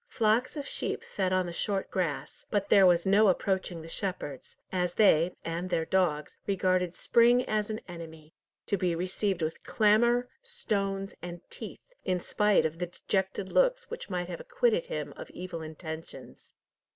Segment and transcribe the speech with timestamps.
[0.07, 4.57] Flocks of sheep fed on the short grass, but there was no approaching the shepherds,
[4.71, 8.33] as they and their dogs regarded Spring as an enemy,
[8.65, 14.09] to be received with clamour, stones, and teeth, in spite of the dejected looks which
[14.09, 16.51] might have acquitted him of evil intentions.